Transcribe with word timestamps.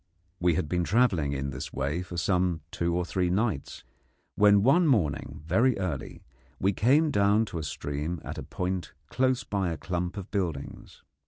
We 0.39 0.55
had 0.55 0.67
been 0.67 0.83
travelling 0.83 1.31
in 1.33 1.51
this 1.51 1.71
way 1.71 2.01
for 2.01 2.17
some 2.17 2.61
two 2.71 2.95
or 2.95 3.05
three 3.05 3.29
nights, 3.29 3.83
when 4.33 4.63
one 4.63 4.87
morning 4.87 5.43
very 5.45 5.77
early 5.77 6.23
we 6.59 6.73
came 6.73 7.11
down 7.11 7.45
to 7.53 7.59
a 7.59 7.63
stream 7.63 8.19
at 8.23 8.39
a 8.39 8.41
point 8.41 8.93
close 9.09 9.43
by 9.43 9.69
a 9.69 9.77
clump 9.77 10.17
of 10.17 10.31
buildings. 10.31 11.03